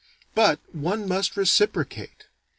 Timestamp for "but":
0.33-0.59